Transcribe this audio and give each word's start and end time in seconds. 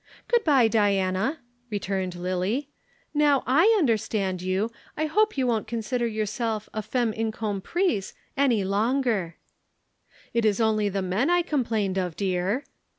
"Good 0.27 0.43
bye, 0.43 0.67
Diana," 0.67 1.41
returned 1.69 2.15
Lillie. 2.15 2.69
"Now 3.13 3.43
I 3.45 3.75
understand 3.77 4.41
you 4.41 4.71
I 4.97 5.05
hope 5.05 5.37
you 5.37 5.45
won't 5.45 5.67
consider 5.67 6.07
yourself 6.07 6.67
a 6.73 6.81
femme 6.81 7.13
incomprmise 7.13 8.13
any 8.35 8.63
longer." 8.63 9.35
"It 10.33 10.43
is 10.43 10.59
only 10.59 10.89
the 10.89 11.03
men 11.03 11.29
I 11.29 11.43
complained 11.43 11.99
of, 11.99 12.15
dear." 12.15 12.63